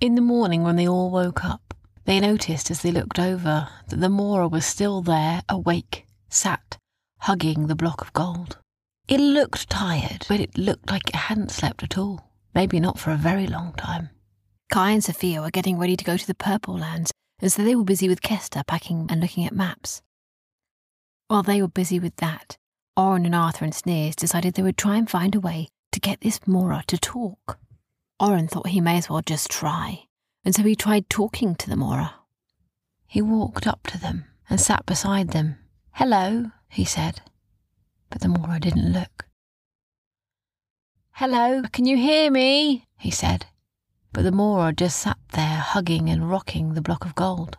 In 0.00 0.14
the 0.14 0.20
morning, 0.20 0.62
when 0.62 0.76
they 0.76 0.86
all 0.86 1.10
woke 1.10 1.44
up, 1.44 1.74
they 2.04 2.20
noticed 2.20 2.70
as 2.70 2.82
they 2.82 2.92
looked 2.92 3.18
over 3.18 3.68
that 3.88 3.96
the 3.96 4.08
Mora 4.08 4.46
was 4.46 4.64
still 4.64 5.02
there, 5.02 5.42
awake, 5.48 6.06
sat, 6.28 6.78
hugging 7.18 7.66
the 7.66 7.74
block 7.74 8.00
of 8.00 8.12
gold. 8.12 8.58
It 9.08 9.18
looked 9.18 9.68
tired, 9.68 10.24
but 10.28 10.38
it 10.38 10.56
looked 10.56 10.88
like 10.88 11.08
it 11.08 11.16
hadn't 11.16 11.50
slept 11.50 11.82
at 11.82 11.98
all. 11.98 12.30
Maybe 12.54 12.78
not 12.78 13.00
for 13.00 13.10
a 13.10 13.16
very 13.16 13.48
long 13.48 13.72
time. 13.72 14.10
Kai 14.70 14.92
and 14.92 15.02
Sophia 15.02 15.42
were 15.42 15.50
getting 15.50 15.78
ready 15.78 15.96
to 15.96 16.04
go 16.04 16.16
to 16.16 16.26
the 16.26 16.34
Purple 16.34 16.78
Lands, 16.78 17.10
and 17.40 17.50
so 17.50 17.64
they 17.64 17.74
were 17.74 17.82
busy 17.82 18.08
with 18.08 18.22
Kester 18.22 18.62
packing 18.64 19.06
and 19.10 19.20
looking 19.20 19.46
at 19.46 19.52
maps. 19.52 20.02
While 21.26 21.42
they 21.42 21.60
were 21.60 21.68
busy 21.68 21.98
with 21.98 22.14
that, 22.16 22.56
Oren 22.96 23.26
and 23.26 23.34
Arthur 23.34 23.64
and 23.64 23.74
Sniz 23.74 24.14
decided 24.14 24.54
they 24.54 24.62
would 24.62 24.78
try 24.78 24.96
and 24.96 25.10
find 25.10 25.34
a 25.34 25.40
way 25.40 25.68
to 25.90 25.98
get 25.98 26.20
this 26.20 26.46
Mora 26.46 26.84
to 26.86 26.98
talk. 26.98 27.58
Oren 28.20 28.48
thought 28.48 28.68
he 28.68 28.80
may 28.80 28.98
as 28.98 29.08
well 29.08 29.22
just 29.22 29.48
try, 29.50 30.06
and 30.44 30.52
so 30.54 30.64
he 30.64 30.74
tried 30.74 31.08
talking 31.08 31.54
to 31.54 31.70
the 31.70 31.76
Mora. 31.76 32.14
He 33.06 33.22
walked 33.22 33.66
up 33.66 33.86
to 33.88 33.98
them 33.98 34.24
and 34.50 34.60
sat 34.60 34.84
beside 34.86 35.30
them. 35.30 35.58
Hello, 35.92 36.50
he 36.68 36.84
said, 36.84 37.20
but 38.10 38.20
the 38.20 38.28
Mora 38.28 38.58
didn't 38.58 38.92
look. 38.92 39.26
Hello, 41.12 41.62
can 41.72 41.84
you 41.84 41.96
hear 41.96 42.30
me? 42.30 42.86
he 42.98 43.10
said, 43.10 43.46
but 44.12 44.22
the 44.22 44.32
Mora 44.32 44.72
just 44.72 44.98
sat 44.98 45.18
there 45.32 45.58
hugging 45.58 46.10
and 46.10 46.28
rocking 46.28 46.74
the 46.74 46.82
block 46.82 47.04
of 47.04 47.14
gold. 47.14 47.58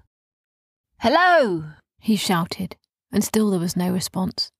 Hello, 0.99 1.71
he 1.99 2.17
shouted, 2.17 2.75
and 3.13 3.23
still 3.23 3.49
there 3.49 3.59
was 3.59 3.77
no 3.77 3.93
response. 3.93 4.51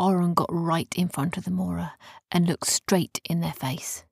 Oren 0.00 0.34
got 0.34 0.48
right 0.50 0.92
in 0.96 1.08
front 1.08 1.36
of 1.36 1.44
the 1.44 1.52
Mora 1.52 1.94
and 2.32 2.46
looked 2.46 2.66
straight 2.66 3.20
in 3.24 3.38
their 3.40 3.52
face. 3.52 4.04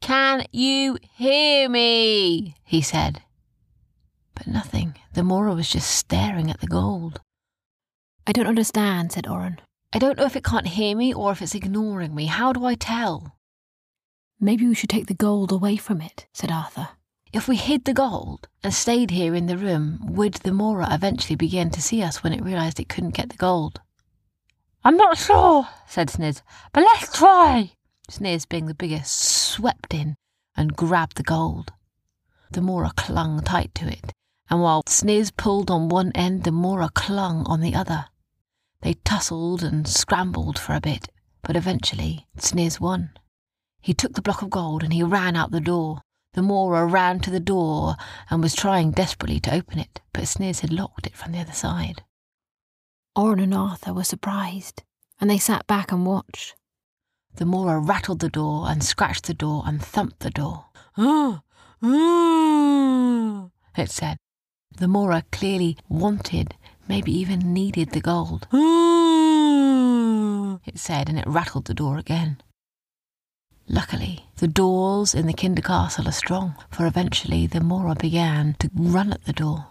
Can 0.00 0.46
you 0.52 0.98
hear 1.14 1.68
me? 1.68 2.56
he 2.64 2.80
said. 2.82 3.22
But 4.34 4.46
nothing. 4.46 4.94
The 5.14 5.22
Mora 5.22 5.54
was 5.54 5.68
just 5.68 5.90
staring 5.90 6.50
at 6.50 6.60
the 6.60 6.66
gold. 6.66 7.20
I 8.26 8.32
don't 8.32 8.46
understand, 8.46 9.12
said 9.12 9.26
Oren. 9.26 9.60
I 9.92 9.98
don't 9.98 10.18
know 10.18 10.26
if 10.26 10.36
it 10.36 10.44
can't 10.44 10.66
hear 10.66 10.96
me 10.96 11.14
or 11.14 11.32
if 11.32 11.42
it's 11.42 11.54
ignoring 11.54 12.14
me. 12.14 12.26
How 12.26 12.52
do 12.52 12.64
I 12.64 12.74
tell? 12.74 13.36
Maybe 14.38 14.66
we 14.66 14.74
should 14.74 14.90
take 14.90 15.06
the 15.06 15.14
gold 15.14 15.50
away 15.50 15.76
from 15.76 16.00
it, 16.00 16.26
said 16.32 16.52
Arthur. 16.52 16.90
If 17.32 17.48
we 17.48 17.56
hid 17.56 17.84
the 17.84 17.92
gold 17.92 18.48
and 18.62 18.72
stayed 18.72 19.10
here 19.10 19.34
in 19.34 19.46
the 19.46 19.58
room, 19.58 19.98
would 20.02 20.34
the 20.34 20.52
Mora 20.52 20.88
eventually 20.90 21.36
begin 21.36 21.70
to 21.70 21.82
see 21.82 22.02
us 22.02 22.22
when 22.22 22.32
it 22.32 22.44
realised 22.44 22.78
it 22.78 22.88
couldn't 22.88 23.14
get 23.14 23.30
the 23.30 23.36
gold? 23.36 23.80
I'm 24.84 24.96
not 24.96 25.18
sure, 25.18 25.68
said 25.86 26.08
Sniz, 26.08 26.42
but 26.72 26.82
let's 26.82 27.16
try. 27.16 27.72
Sniz, 28.10 28.48
being 28.48 28.66
the 28.66 28.74
biggest, 28.74 29.12
swept 29.58 29.92
in 29.92 30.14
and 30.56 30.76
grabbed 30.76 31.16
the 31.16 31.22
gold. 31.24 31.72
The 32.52 32.60
Mora 32.60 32.92
clung 32.96 33.42
tight 33.42 33.74
to 33.74 33.88
it, 33.88 34.12
and 34.48 34.62
while 34.62 34.84
Sniz 34.86 35.32
pulled 35.36 35.68
on 35.68 35.88
one 35.88 36.12
end, 36.12 36.44
the 36.44 36.52
Mora 36.52 36.90
clung 36.94 37.44
on 37.44 37.60
the 37.60 37.74
other. 37.74 38.04
They 38.82 38.94
tussled 39.04 39.64
and 39.64 39.88
scrambled 39.88 40.60
for 40.60 40.74
a 40.76 40.80
bit, 40.80 41.08
but 41.42 41.56
eventually 41.56 42.28
Sniz 42.36 42.78
won. 42.78 43.10
He 43.80 43.92
took 43.94 44.12
the 44.12 44.22
block 44.22 44.42
of 44.42 44.50
gold 44.50 44.84
and 44.84 44.92
he 44.92 45.02
ran 45.02 45.34
out 45.34 45.50
the 45.50 45.60
door. 45.60 46.02
The 46.34 46.42
Mora 46.42 46.86
ran 46.86 47.18
to 47.20 47.30
the 47.32 47.40
door 47.40 47.96
and 48.30 48.40
was 48.40 48.54
trying 48.54 48.92
desperately 48.92 49.40
to 49.40 49.54
open 49.54 49.80
it, 49.80 50.00
but 50.12 50.28
Sniz 50.28 50.60
had 50.60 50.72
locked 50.72 51.08
it 51.08 51.16
from 51.16 51.32
the 51.32 51.40
other 51.40 51.52
side. 51.52 52.04
Oren 53.16 53.40
and 53.40 53.54
Arthur 53.54 53.92
were 53.92 54.04
surprised, 54.04 54.84
and 55.20 55.28
they 55.28 55.38
sat 55.38 55.66
back 55.66 55.90
and 55.90 56.06
watched. 56.06 56.54
The 57.34 57.44
Mora 57.44 57.78
rattled 57.78 58.20
the 58.20 58.28
door 58.28 58.68
and 58.68 58.82
scratched 58.82 59.26
the 59.26 59.34
door 59.34 59.62
and 59.66 59.82
thumped 59.82 60.20
the 60.20 60.30
door. 60.30 60.66
Ah, 60.96 61.42
ah, 61.82 63.48
it 63.76 63.90
said. 63.90 64.18
The 64.76 64.88
Mora 64.88 65.24
clearly 65.32 65.76
wanted, 65.88 66.54
maybe 66.88 67.12
even 67.12 67.52
needed 67.52 67.90
the 67.90 68.00
gold. 68.00 68.46
Ah, 68.52 70.58
it 70.66 70.78
said, 70.78 71.08
and 71.08 71.18
it 71.18 71.26
rattled 71.26 71.66
the 71.66 71.74
door 71.74 71.98
again. 71.98 72.40
Luckily, 73.68 74.24
the 74.36 74.48
doors 74.48 75.14
in 75.14 75.26
the 75.26 75.34
Kinder 75.34 75.62
Castle 75.62 76.08
are 76.08 76.12
strong, 76.12 76.54
for 76.70 76.86
eventually 76.86 77.46
the 77.46 77.60
Mora 77.60 77.94
began 77.94 78.54
to 78.60 78.70
run 78.74 79.12
at 79.12 79.24
the 79.24 79.32
door. 79.32 79.66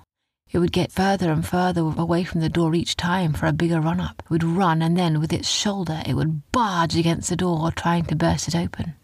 It 0.49 0.59
would 0.59 0.71
get 0.71 0.91
further 0.91 1.31
and 1.31 1.45
further 1.45 1.81
away 1.81 2.23
from 2.23 2.41
the 2.41 2.49
door 2.49 2.73
each 2.73 2.95
time 2.95 3.33
for 3.33 3.47
a 3.47 3.53
bigger 3.53 3.81
run 3.81 3.99
up. 3.99 4.23
It 4.25 4.29
would 4.29 4.43
run 4.43 4.81
and 4.81 4.95
then 4.95 5.19
with 5.19 5.33
its 5.33 5.49
shoulder 5.49 6.01
it 6.05 6.13
would 6.13 6.49
barge 6.51 6.95
against 6.95 7.29
the 7.29 7.35
door 7.35 7.71
trying 7.71 8.05
to 8.05 8.15
burst 8.15 8.47
it 8.47 8.55
open. 8.55 8.95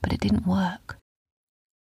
But 0.00 0.12
it 0.12 0.20
didn't 0.20 0.46
work. 0.46 0.98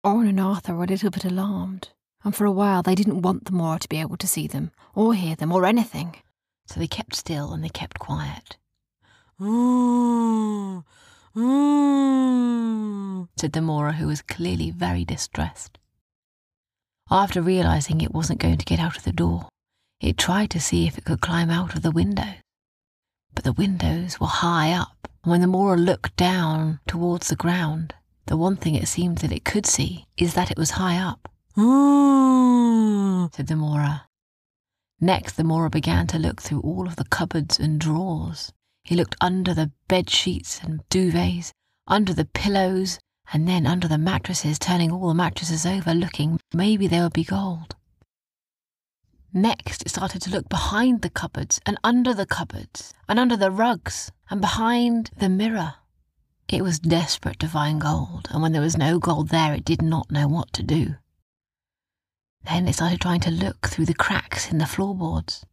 Oren 0.04 0.28
and 0.28 0.40
Arthur 0.40 0.76
were 0.76 0.84
a 0.84 0.88
little 0.88 1.10
bit 1.10 1.26
alarmed, 1.26 1.90
and 2.24 2.36
for 2.36 2.46
a 2.46 2.52
while 2.52 2.84
they 2.84 2.96
didn't 2.96 3.22
want 3.22 3.46
the 3.46 3.52
Mora 3.52 3.80
to 3.80 3.90
be 3.90 3.98
able 4.00 4.18
to 4.18 4.28
see 4.28 4.48
them, 4.48 4.72
or 4.94 5.14
hear 5.14 5.36
them, 5.36 5.52
or 5.52 5.66
anything. 5.66 6.16
So 6.68 6.80
they 6.80 6.88
kept 6.88 7.16
still 7.16 7.54
and 7.54 7.64
they 7.64 7.70
kept 7.70 8.00
quiet. 8.00 8.58
Ooh, 9.42 10.84
ooh, 11.38 13.28
said 13.38 13.54
the 13.54 13.62
Mora, 13.62 13.94
who 13.94 14.08
was 14.08 14.22
clearly 14.22 14.72
very 14.72 15.06
distressed. 15.06 15.78
After 17.10 17.42
realizing 17.42 18.02
it 18.02 18.14
wasn't 18.14 18.40
going 18.40 18.58
to 18.58 18.66
get 18.66 18.80
out 18.80 18.98
of 18.98 19.04
the 19.04 19.14
door, 19.14 19.48
it 20.02 20.18
tried 20.18 20.50
to 20.52 20.60
see 20.60 20.88
if 20.88 20.98
it 20.98 21.06
could 21.06 21.22
climb 21.22 21.50
out 21.50 21.74
of 21.74 21.82
the 21.82 21.92
window. 21.92 22.36
But 23.34 23.46
the 23.46 23.54
windows 23.54 24.20
were 24.20 24.28
high 24.28 24.74
up, 24.74 25.08
and 25.24 25.32
when 25.32 25.42
the 25.42 25.48
Mora 25.48 25.78
looked 25.78 26.18
down 26.18 26.80
towards 26.86 27.30
the 27.30 27.36
ground, 27.38 27.94
the 28.26 28.36
one 28.36 28.58
thing 28.58 28.76
it 28.76 28.90
seemed 28.90 29.20
that 29.20 29.32
it 29.32 29.46
could 29.46 29.66
see 29.66 30.06
is 30.18 30.34
that 30.34 30.52
it 30.52 30.58
was 30.58 30.72
high 30.72 30.98
up. 30.98 31.32
Ooh, 31.58 33.30
said 33.34 33.48
the 33.48 33.56
Mora. 33.56 34.08
Next, 35.00 35.38
the 35.38 35.44
Mora 35.46 35.70
began 35.70 36.08
to 36.08 36.20
look 36.20 36.42
through 36.42 36.60
all 36.62 36.88
of 36.88 36.98
the 36.98 37.06
cupboards 37.06 37.58
and 37.58 37.80
drawers. 37.80 38.52
He 38.84 38.96
looked 38.96 39.16
under 39.22 39.54
the 39.54 39.72
bed 39.88 40.10
sheets 40.10 40.60
and 40.62 40.82
duvets, 40.90 41.52
under 41.88 42.14
the 42.14 42.26
pillows, 42.26 43.00
and 43.34 43.48
then 43.48 43.68
under 43.68 43.88
the 43.88 43.98
mattresses, 43.98 44.58
turning 44.58 44.92
all 44.92 45.08
the 45.10 45.14
mattresses 45.14 45.66
over, 45.66 45.94
looking 45.94 46.40
maybe 46.54 46.88
there 46.88 47.04
would 47.04 47.14
be 47.14 47.24
gold. 47.24 47.76
Next, 49.34 49.84
it 49.84 49.90
started 49.90 50.22
to 50.24 50.30
look 50.30 50.50
behind 50.50 51.02
the 51.02 51.10
cupboards 51.10 51.60
and 51.66 51.78
under 51.84 52.14
the 52.14 52.26
cupboards 52.26 52.94
and 53.08 53.20
under 53.20 53.36
the 53.36 53.52
rugs 53.52 54.12
and 54.30 54.40
behind 54.42 55.12
the 55.18 55.30
mirror. 55.30 55.76
It 56.48 56.64
was 56.64 56.80
desperate 56.80 57.40
to 57.40 57.50
find 57.50 57.82
gold, 57.82 58.30
and 58.32 58.42
when 58.42 58.54
there 58.54 58.62
was 58.62 58.78
no 58.78 59.00
gold 59.00 59.30
there, 59.30 59.54
it 59.54 59.66
did 59.66 59.82
not 59.82 60.10
know 60.10 60.30
what 60.30 60.54
to 60.54 60.64
do. 60.64 60.96
Then 62.46 62.68
it 62.68 62.74
started 62.74 63.02
trying 63.02 63.20
to 63.22 63.32
look 63.32 63.68
through 63.68 63.86
the 63.86 63.94
cracks 63.94 64.50
in 64.50 64.58
the 64.58 64.66
floorboards. 64.66 65.46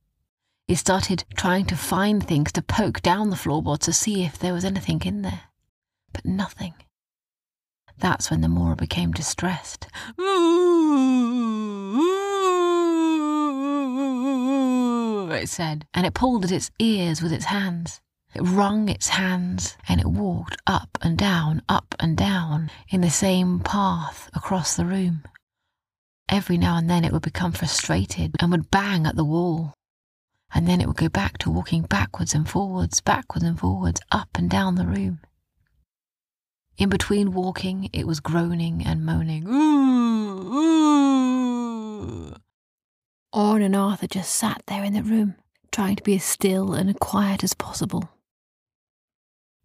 It 0.69 0.77
started 0.77 1.25
trying 1.37 1.67
to 1.67 1.77
find 1.77 2.25
things 2.25 2.53
to 2.53 2.63
poke 2.63 3.03
down 3.03 3.31
the 3.31 3.37
floorboards 3.37 3.87
to 3.87 3.93
see 3.93 4.23
if 4.23 4.39
there 4.39 4.55
was 4.55 4.65
anything 4.65 5.03
in 5.05 5.23
there. 5.23 5.43
But 6.13 6.25
nothing. 6.25 6.75
That's 7.99 8.31
when 8.31 8.41
the 8.41 8.49
Mora 8.49 8.77
became 8.77 9.13
distressed. 9.13 9.87
It 15.33 15.49
said, 15.49 15.87
and 15.93 16.07
it 16.07 16.15
pulled 16.15 16.45
at 16.45 16.53
its 16.53 16.71
ears 16.79 17.21
with 17.21 17.33
its 17.33 17.47
hands. 17.47 18.01
It 18.35 18.43
wrung 18.43 18.89
its 18.89 19.09
hands 19.09 19.77
and 19.89 20.01
it 20.01 20.07
walked 20.07 20.57
up 20.67 20.99
and 21.03 21.17
down, 21.17 21.63
up 21.69 21.95
and 22.01 22.17
down 22.17 22.71
in 22.89 23.01
the 23.01 23.11
same 23.11 23.61
path 23.61 24.29
across 24.35 24.75
the 24.75 24.85
room. 24.87 25.23
Every 26.29 26.59
now 26.59 26.77
and 26.77 26.91
then 26.91 27.05
it 27.05 27.13
would 27.13 27.23
become 27.23 27.53
frustrated 27.53 28.35
and 28.41 28.51
would 28.51 28.71
bang 28.71 29.07
at 29.07 29.15
the 29.17 29.25
wall. 29.25 29.75
And 30.53 30.67
then 30.67 30.81
it 30.81 30.87
would 30.87 30.97
go 30.97 31.09
back 31.09 31.39
to 31.39 31.51
walking 31.51 31.83
backwards 31.83 32.35
and 32.35 32.49
forwards, 32.49 33.01
backwards 33.01 33.45
and 33.45 33.59
forwards, 33.59 34.01
up 34.11 34.31
and 34.35 34.49
down 34.49 34.75
the 34.77 34.87
room. 34.87 35.21
In 36.77 36.89
between 36.89 37.33
walking, 37.33 37.89
it 37.93 38.07
was 38.07 38.19
groaning 38.21 38.85
and 38.85 39.05
moaning. 39.05 39.47
Ooh, 39.47 40.55
ooh. 40.55 41.05
And 43.65 43.75
Arthur 43.77 44.07
just 44.07 44.35
sat 44.35 44.63
there 44.67 44.85
in 44.85 44.93
the 44.93 45.03
room, 45.03 45.37
trying 45.73 45.97
to 45.97 46.03
be 46.03 46.17
as 46.17 46.25
still 46.25 46.75
and 46.75 47.01
quiet 47.01 47.43
as 47.43 47.55
possible. 47.55 48.11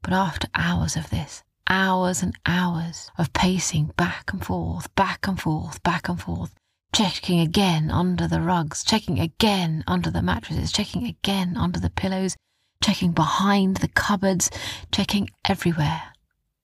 But 0.01 0.13
after 0.13 0.47
hours 0.55 0.95
of 0.95 1.09
this, 1.09 1.43
hours 1.67 2.23
and 2.23 2.33
hours 2.45 3.11
of 3.17 3.33
pacing 3.33 3.87
back 3.97 4.31
and 4.31 4.45
forth, 4.45 4.93
back 4.95 5.27
and 5.27 5.39
forth, 5.39 5.83
back 5.83 6.07
and 6.07 6.21
forth, 6.21 6.53
checking 6.93 7.41
again 7.41 7.91
under 7.91 8.27
the 8.27 8.41
rugs, 8.41 8.83
checking 8.83 9.19
again 9.19 9.83
under 9.85 10.09
the 10.09 10.21
mattresses, 10.21 10.71
checking 10.71 11.05
again 11.05 11.57
under 11.57 11.79
the 11.79 11.89
pillows, 11.89 12.37
checking 12.81 13.11
behind 13.11 13.77
the 13.77 13.89
cupboards, 13.89 14.49
checking 14.91 15.29
everywhere. 15.47 16.13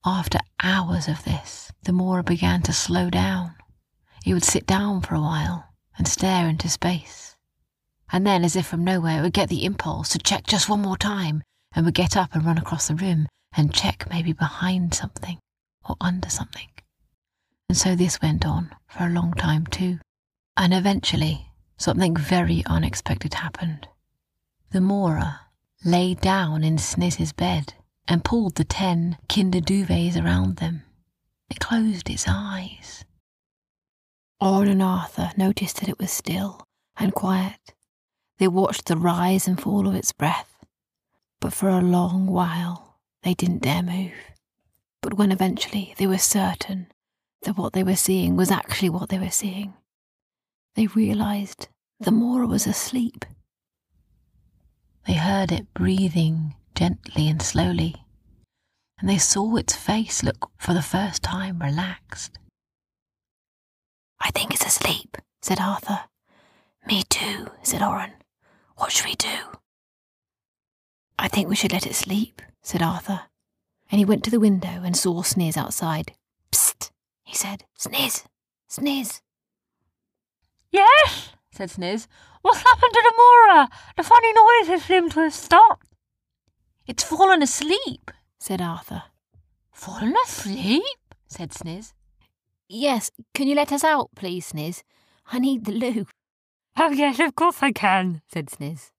After 0.07 0.38
hours 0.62 1.07
of 1.07 1.24
this, 1.24 1.72
the 1.81 1.92
Mora 1.92 2.22
began 2.22 2.62
to 2.63 2.74
slow 2.74 3.10
down. 3.10 3.56
He 4.24 4.36
would 4.36 4.44
sit 4.44 4.68
down 4.68 5.02
for 5.02 5.16
a 5.16 5.19
while 5.19 5.74
and 5.98 6.07
stare 6.07 6.48
into 6.48 6.69
space. 6.69 7.36
And 8.12 8.25
then, 8.25 8.44
as 8.44 8.56
if 8.56 8.68
from 8.68 8.84
nowhere, 8.84 9.19
it 9.19 9.22
would 9.24 9.34
get 9.34 9.50
the 9.50 9.66
impulse 9.66 10.10
to 10.10 10.19
check 10.19 10.46
just 10.46 10.69
one 10.69 10.84
more 10.84 10.96
time 10.96 11.42
and 11.74 11.86
would 11.86 11.96
get 11.96 12.16
up 12.16 12.36
and 12.36 12.46
run 12.46 12.60
across 12.60 12.88
the 12.88 12.94
room 12.94 13.28
and 13.57 13.74
check 13.74 14.07
maybe 14.12 14.31
behind 14.31 14.94
something 14.94 15.40
or 15.90 15.96
under 16.00 16.30
something. 16.30 16.69
And 17.68 17.75
so 17.75 17.96
this 17.96 18.22
went 18.22 18.46
on 18.46 18.75
for 18.88 19.08
a 19.08 19.10
long 19.10 19.34
time 19.34 19.66
too. 19.66 19.98
And 20.56 20.72
eventually, 20.72 21.50
something 21.78 22.16
very 22.16 22.63
unexpected 22.68 23.34
happened. 23.34 23.88
The 24.69 24.81
Mora 24.81 25.42
lay 25.84 26.13
down 26.13 26.63
in 26.63 26.78
Sniz's 26.78 27.34
bed 27.34 27.74
and 28.07 28.24
pulled 28.24 28.56
the 28.56 28.63
ten 28.63 29.18
kinder 29.28 29.60
duvets 29.60 30.16
around 30.16 30.57
them. 30.57 30.84
It 31.50 31.60
closed 31.60 32.10
its 32.10 32.25
eyes. 32.28 33.06
Oren 34.40 34.68
and 34.68 34.81
Arthur 34.81 35.31
noticed 35.38 35.80
that 35.80 35.90
it 35.90 36.00
was 36.00 36.12
still 36.12 36.68
and 36.98 37.13
quiet. 37.13 37.74
They 38.38 38.48
watched 38.48 38.86
the 38.86 38.98
rise 38.98 39.48
and 39.48 39.60
fall 39.60 39.88
of 39.88 39.96
its 39.96 40.12
breath, 40.12 40.66
but 41.40 41.54
for 41.54 41.69
a 41.69 41.81
long 41.81 42.28
while 42.28 43.00
they 43.24 43.34
didn't 43.34 43.62
dare 43.62 43.84
move. 43.84 44.13
But 45.01 45.16
when 45.16 45.31
eventually 45.31 45.94
they 45.98 46.08
were 46.08 46.18
certain 46.18 46.88
that 47.44 47.58
what 47.58 47.74
they 47.74 47.84
were 47.84 47.96
seeing 47.96 48.36
was 48.36 48.51
actually 48.51 48.90
what 48.90 49.10
they 49.10 49.19
were 49.19 49.31
seeing, 49.31 49.74
they 50.75 50.88
realized 50.88 51.68
the 52.00 52.12
Mora 52.12 52.48
was 52.48 52.68
asleep. 52.68 53.24
They 55.08 55.13
heard 55.13 55.51
it 55.51 55.74
breathing 55.74 56.56
gently 56.75 57.30
and 57.30 57.42
slowly, 57.42 57.95
and 59.00 59.10
they 59.10 59.18
saw 59.18 59.56
its 59.56 59.75
face 59.75 60.24
look 60.24 60.51
for 60.57 60.74
the 60.74 60.81
first 60.81 61.24
time 61.24 61.60
relaxed. 61.60 62.38
I 64.19 64.31
think 64.31 64.54
it's 64.54 64.66
asleep, 64.66 65.18
said 65.42 65.60
Arthur. 65.60 66.01
Me 66.86 67.04
too, 67.10 67.48
said 67.63 67.81
Oren. 67.81 68.13
What 68.77 68.92
should 68.92 69.06
we 69.06 69.16
do? 69.16 69.57
I 71.18 71.27
think 71.27 71.48
we 71.48 71.56
should 71.56 71.72
let 71.72 71.88
it 71.88 71.95
sleep, 71.95 72.42
said 72.62 72.81
Arthur. 72.81 73.22
And 73.89 74.00
he 74.00 74.06
went 74.06 74.24
to 74.25 74.31
the 74.31 74.39
window 74.39 74.81
and 74.83 74.98
saw 74.98 75.22
Sniz 75.22 75.57
outside. 75.57 76.13
Psst, 76.51 76.92
he 77.24 77.36
said. 77.36 77.63
Sniz, 77.80 78.25
Sniz. 78.69 79.22
Yes, 80.72 81.30
said 81.51 81.69
Sniz. 81.69 82.07
What's 82.42 82.62
happened 82.63 82.92
to 82.94 83.04
the 83.04 83.13
Mora? 83.18 83.69
The 83.95 84.04
funny 84.04 84.33
noises 84.33 84.86
seem 84.86 85.10
to 85.12 85.22
have 85.22 85.33
stopped. 85.33 85.94
It's 86.88 87.04
fallen 87.04 87.42
asleep, 87.42 88.12
said 88.40 88.62
Arthur. 88.62 89.04
Fallen 89.72 90.14
asleep? 90.26 90.84
said 91.28 91.52
Sniz. 91.52 91.94
Yes, 92.68 93.12
can 93.34 93.48
you 93.48 93.56
let 93.56 93.72
us 93.72 93.84
out, 93.84 94.10
please, 94.16 94.52
Sniz? 94.52 94.84
I 95.32 95.40
need 95.40 95.66
the 95.66 95.72
loo. 95.72 96.06
Oh, 96.78 96.92
yes, 96.92 97.20
of 97.20 97.36
course 97.36 97.58
I 97.62 97.72
can, 97.72 98.22
said 98.32 98.48
Sniz. 98.48 98.92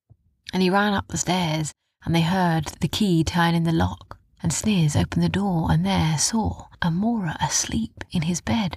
And 0.53 0.62
he 0.62 0.71
ran 0.71 0.94
up 0.94 1.09
the 1.09 1.19
stairs, 1.19 1.73
and 2.05 2.15
they 2.15 2.23
heard 2.23 2.67
the 2.81 2.88
key 2.88 3.23
turn 3.23 3.55
in 3.55 3.65
the 3.65 3.73
lock. 3.73 4.19
And 4.43 4.53
Sniz 4.53 4.97
opened 4.97 5.23
the 5.23 5.29
door 5.29 5.71
and 5.71 5.85
there 5.85 6.19
saw 6.19 6.67
Amora 6.83 7.37
asleep 7.41 8.05
in 8.11 8.23
his 8.23 8.41
bed. 8.41 8.77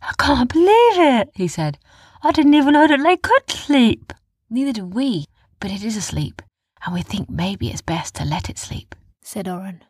I 0.00 0.12
can't 0.18 0.52
believe 0.52 0.98
it, 0.98 1.30
he 1.34 1.48
said. 1.48 1.78
I 2.22 2.32
didn't 2.32 2.54
even 2.54 2.74
know 2.74 2.86
that 2.86 3.02
they 3.02 3.16
could 3.16 3.50
sleep. 3.50 4.12
Neither 4.50 4.72
did 4.72 4.94
we, 4.94 5.26
but 5.60 5.70
it 5.70 5.84
is 5.84 5.96
asleep, 5.96 6.42
and 6.84 6.94
we 6.94 7.02
think 7.02 7.28
maybe 7.28 7.68
it's 7.68 7.82
best 7.82 8.14
to 8.16 8.24
let 8.24 8.48
it 8.48 8.58
sleep, 8.58 8.94
said 9.22 9.48
Oren. 9.48 9.84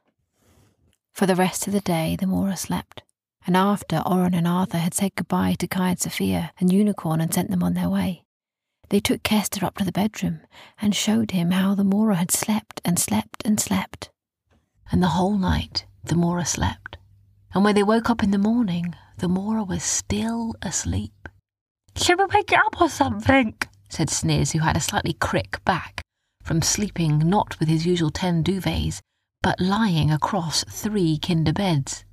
For 1.12 1.26
the 1.26 1.36
rest 1.36 1.66
of 1.66 1.72
the 1.72 1.80
day, 1.80 2.16
the 2.18 2.26
Mora 2.26 2.56
slept, 2.56 3.02
and 3.46 3.56
after 3.56 4.02
Oren 4.06 4.34
and 4.34 4.46
Arthur 4.46 4.78
had 4.78 4.94
said 4.94 5.14
goodbye 5.16 5.54
to 5.58 5.66
Kai 5.66 5.90
and 5.90 6.00
Sophia 6.00 6.52
and 6.60 6.72
Unicorn 6.72 7.20
and 7.20 7.32
sent 7.32 7.50
them 7.50 7.62
on 7.62 7.74
their 7.74 7.88
way, 7.88 8.24
they 8.90 9.00
took 9.00 9.22
Kester 9.22 9.64
up 9.64 9.76
to 9.78 9.84
the 9.84 9.92
bedroom 9.92 10.40
and 10.80 10.94
showed 10.94 11.32
him 11.32 11.50
how 11.50 11.74
the 11.74 11.84
Mora 11.84 12.16
had 12.16 12.30
slept 12.30 12.80
and 12.84 12.98
slept 12.98 13.42
and 13.44 13.60
slept. 13.60 14.10
And 14.90 15.02
the 15.02 15.08
whole 15.08 15.36
night 15.36 15.84
the 16.04 16.14
Mora 16.14 16.46
slept. 16.46 16.96
And 17.52 17.64
when 17.64 17.74
they 17.74 17.82
woke 17.82 18.08
up 18.08 18.22
in 18.22 18.30
the 18.30 18.38
morning, 18.38 18.94
the 19.18 19.28
Mora 19.28 19.64
was 19.64 19.82
still 19.82 20.54
asleep. 20.62 21.28
Should 21.96 22.18
we 22.18 22.24
wake 22.26 22.52
it 22.52 22.58
up 22.58 22.80
or 22.80 22.88
something? 22.88 23.54
said 23.90 24.08
Sniz, 24.08 24.52
who 24.52 24.60
had 24.60 24.76
a 24.76 24.80
slightly 24.80 25.14
crick 25.14 25.62
back 25.64 26.02
from 26.48 26.62
sleeping 26.62 27.18
not 27.18 27.60
with 27.60 27.68
his 27.68 27.84
usual 27.84 28.08
ten 28.08 28.42
duvets, 28.42 29.00
but 29.42 29.60
lying 29.60 30.10
across 30.10 30.64
three 30.64 31.18
kinder 31.18 31.52
beds. 31.52 32.06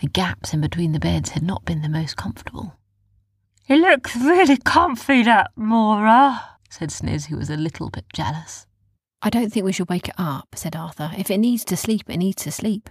The 0.00 0.08
gaps 0.08 0.54
in 0.54 0.62
between 0.62 0.92
the 0.92 0.98
beds 0.98 1.30
had 1.30 1.42
not 1.42 1.66
been 1.66 1.82
the 1.82 1.88
most 1.90 2.16
comfortable. 2.16 2.74
It 3.68 3.76
looks 3.76 4.16
really 4.16 4.56
comfy, 4.56 5.22
that 5.24 5.50
Mora, 5.56 6.42
said 6.70 6.88
Sniz, 6.88 7.26
who 7.26 7.36
was 7.36 7.50
a 7.50 7.56
little 7.56 7.90
bit 7.90 8.06
jealous. 8.14 8.66
I 9.20 9.28
don't 9.28 9.52
think 9.52 9.66
we 9.66 9.72
should 9.72 9.90
wake 9.90 10.08
it 10.08 10.14
up, 10.16 10.54
said 10.54 10.74
Arthur. 10.74 11.10
If 11.18 11.30
it 11.30 11.38
needs 11.38 11.64
to 11.66 11.76
sleep, 11.76 12.08
it 12.08 12.16
needs 12.16 12.42
to 12.44 12.52
sleep. 12.52 12.88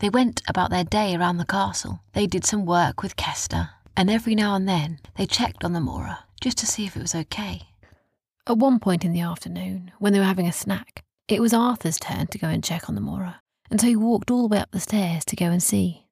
They 0.00 0.10
went 0.10 0.42
about 0.48 0.70
their 0.70 0.82
day 0.82 1.14
around 1.14 1.36
the 1.36 1.46
castle. 1.46 2.00
They 2.12 2.26
did 2.26 2.44
some 2.44 2.66
work 2.66 3.02
with 3.02 3.14
Kester, 3.14 3.70
and 3.96 4.10
every 4.10 4.34
now 4.34 4.56
and 4.56 4.68
then 4.68 4.98
they 5.16 5.26
checked 5.26 5.62
on 5.62 5.74
the 5.74 5.80
Mora 5.80 6.24
just 6.40 6.58
to 6.58 6.66
see 6.66 6.86
if 6.86 6.96
it 6.96 7.02
was 7.02 7.14
okay. 7.14 7.68
At 8.46 8.58
one 8.58 8.78
point 8.78 9.06
in 9.06 9.12
the 9.12 9.22
afternoon, 9.22 9.90
when 9.98 10.12
they 10.12 10.18
were 10.18 10.26
having 10.26 10.46
a 10.46 10.52
snack, 10.52 11.02
it 11.28 11.40
was 11.40 11.54
Arthur's 11.54 11.98
turn 11.98 12.26
to 12.26 12.38
go 12.38 12.46
and 12.46 12.62
check 12.62 12.90
on 12.90 12.94
the 12.94 13.00
Mora, 13.00 13.40
and 13.70 13.80
so 13.80 13.86
he 13.86 13.96
walked 13.96 14.30
all 14.30 14.42
the 14.42 14.54
way 14.54 14.60
up 14.60 14.70
the 14.70 14.80
stairs 14.80 15.24
to 15.26 15.36
go 15.36 15.46
and 15.46 15.62
see. 15.62 16.06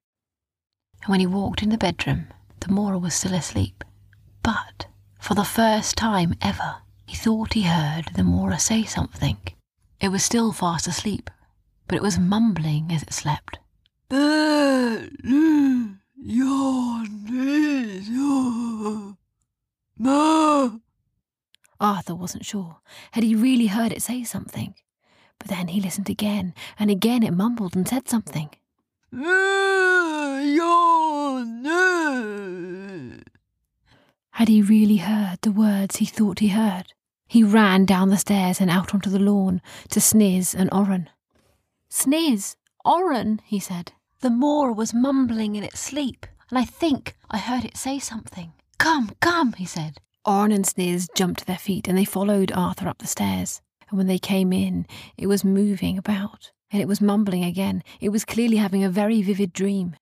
And 1.03 1.11
when 1.11 1.19
he 1.19 1.27
walked 1.27 1.61
in 1.61 1.69
the 1.69 1.77
bedroom, 1.77 2.29
the 2.61 2.71
Mora 2.71 2.97
was 2.97 3.13
still 3.13 3.35
asleep. 3.35 3.83
But, 4.41 4.87
for 5.19 5.35
the 5.35 5.43
first 5.43 5.95
time 5.95 6.33
ever, 6.41 6.77
he 7.05 7.15
thought 7.15 7.53
he 7.53 7.63
heard 7.63 8.05
the 8.15 8.23
Mora 8.23 8.57
say 8.57 8.83
something. 8.83 9.37
It 10.01 10.09
was 10.09 10.23
still 10.23 10.51
fast 10.51 10.87
asleep, 10.87 11.29
but 11.87 11.95
it 11.95 12.01
was 12.01 12.17
mumbling 12.17 12.91
as 12.91 13.03
it 13.03 13.13
slept. 13.13 13.59
Arthur 21.83 22.15
wasn't 22.15 22.45
sure. 22.45 22.77
Had 23.11 23.23
he 23.23 23.35
really 23.35 23.67
heard 23.67 23.91
it 23.91 24.01
say 24.01 24.23
something? 24.23 24.73
But 25.37 25.49
then 25.49 25.67
he 25.67 25.81
listened 25.81 26.09
again, 26.09 26.53
and 26.79 26.89
again 26.89 27.23
it 27.23 27.31
mumbled 27.31 27.75
and 27.75 27.87
said 27.87 28.07
something. 28.07 28.49
Had 34.31 34.47
he 34.47 34.61
really 34.61 34.97
heard 34.97 35.39
the 35.41 35.51
words 35.51 35.97
he 35.97 36.05
thought 36.05 36.39
he 36.39 36.47
heard? 36.47 36.93
He 37.27 37.43
ran 37.43 37.85
down 37.85 38.09
the 38.09 38.17
stairs 38.17 38.61
and 38.61 38.69
out 38.69 38.93
onto 38.93 39.09
the 39.09 39.19
lawn 39.19 39.61
to 39.89 39.99
Sniz 39.99 40.55
and 40.55 40.69
Oren. 40.73 41.09
Sniz, 41.89 42.55
Oren, 42.85 43.41
he 43.45 43.59
said. 43.59 43.91
The 44.21 44.29
Mora 44.29 44.71
was 44.71 44.93
mumbling 44.93 45.55
in 45.55 45.63
its 45.63 45.81
sleep, 45.81 46.25
and 46.49 46.57
I 46.57 46.63
think 46.63 47.15
I 47.29 47.37
heard 47.37 47.65
it 47.65 47.75
say 47.75 47.99
something. 47.99 48.53
Come, 48.77 49.11
come, 49.19 49.53
he 49.53 49.65
said. 49.65 49.99
Oren 50.25 50.53
and 50.53 50.65
Sniz 50.65 51.09
jumped 51.15 51.41
to 51.41 51.45
their 51.45 51.57
feet 51.57 51.87
and 51.87 51.97
they 51.97 52.05
followed 52.05 52.51
Arthur 52.53 52.87
up 52.87 52.99
the 52.99 53.07
stairs. 53.07 53.61
And 53.89 53.97
when 53.97 54.07
they 54.07 54.19
came 54.19 54.53
in, 54.53 54.87
it 55.17 55.27
was 55.27 55.43
moving 55.43 55.97
about, 55.97 56.51
and 56.71 56.81
it 56.81 56.87
was 56.87 57.01
mumbling 57.01 57.43
again. 57.43 57.83
It 57.99 58.09
was 58.09 58.23
clearly 58.25 58.57
having 58.57 58.83
a 58.83 58.89
very 58.89 59.21
vivid 59.21 59.51
dream. 59.53 59.95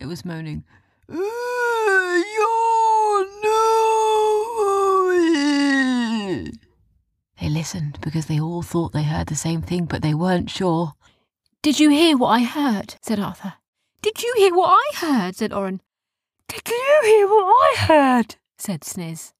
It 0.00 0.06
was 0.06 0.24
moaning. 0.24 0.64
They 7.40 7.48
listened 7.48 7.98
because 8.00 8.26
they 8.26 8.40
all 8.40 8.62
thought 8.62 8.92
they 8.92 9.02
heard 9.02 9.26
the 9.26 9.34
same 9.34 9.62
thing, 9.62 9.84
but 9.84 10.00
they 10.02 10.14
weren't 10.14 10.48
sure. 10.50 10.94
Did 11.62 11.78
you 11.78 11.90
hear 11.90 12.16
what 12.16 12.28
I 12.28 12.40
heard? 12.40 12.94
said 13.02 13.20
Arthur. 13.20 13.54
Did 14.00 14.22
you 14.22 14.34
hear 14.38 14.54
what 14.54 14.70
I 14.70 14.96
heard? 14.96 15.36
said 15.36 15.52
Oren. 15.52 15.80
Did 16.52 16.68
you 16.68 17.00
hear 17.04 17.26
what 17.28 17.44
I 17.46 17.74
heard? 17.86 18.36
said 18.58 18.82
Sniz. 18.82 19.32